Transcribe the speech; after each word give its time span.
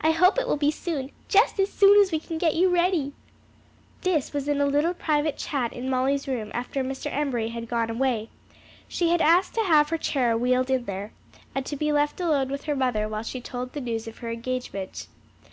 "I 0.00 0.12
hope 0.12 0.38
it 0.38 0.46
will 0.46 0.56
be 0.56 0.70
soon, 0.70 1.10
just 1.26 1.58
as 1.58 1.72
soon 1.72 2.00
as 2.00 2.12
we 2.12 2.20
can 2.20 2.38
get 2.38 2.54
you 2.54 2.68
ready." 2.68 3.14
This 4.02 4.32
was 4.32 4.46
a 4.48 4.54
little 4.54 4.94
private 4.94 5.36
chat 5.36 5.72
in 5.72 5.90
Molly's 5.90 6.28
room 6.28 6.52
after 6.54 6.84
Mr. 6.84 7.12
Embury 7.12 7.48
had 7.48 7.68
gone 7.68 7.90
away. 7.90 8.28
She 8.86 9.08
had 9.08 9.20
asked 9.20 9.54
to 9.54 9.62
have 9.64 9.88
her 9.88 9.98
chair 9.98 10.36
wheeled 10.38 10.70
in 10.70 10.84
there, 10.84 11.10
and 11.52 11.66
to 11.66 11.74
be 11.74 11.90
left 11.90 12.20
alone 12.20 12.48
with 12.50 12.66
her 12.66 12.76
mother 12.76 13.08
while 13.08 13.24
she 13.24 13.40
told 13.40 13.70
her 13.70 13.80
the 13.80 13.84
news 13.84 14.06
of 14.06 14.18
her 14.18 14.30
engagement. 14.30 15.08